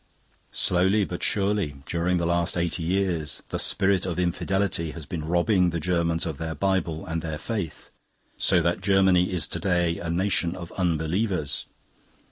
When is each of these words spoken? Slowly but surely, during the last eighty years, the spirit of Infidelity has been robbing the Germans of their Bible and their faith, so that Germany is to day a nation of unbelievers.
Slowly 0.51 1.05
but 1.05 1.21
surely, 1.21 1.75
during 1.85 2.17
the 2.17 2.25
last 2.25 2.57
eighty 2.57 2.81
years, 2.81 3.43
the 3.49 3.59
spirit 3.59 4.03
of 4.07 4.17
Infidelity 4.17 4.89
has 4.93 5.05
been 5.05 5.23
robbing 5.27 5.69
the 5.69 5.79
Germans 5.79 6.25
of 6.25 6.39
their 6.39 6.55
Bible 6.55 7.05
and 7.05 7.21
their 7.21 7.37
faith, 7.37 7.91
so 8.35 8.61
that 8.63 8.81
Germany 8.81 9.29
is 9.31 9.47
to 9.49 9.59
day 9.59 9.99
a 9.99 10.09
nation 10.09 10.55
of 10.55 10.71
unbelievers. 10.71 11.67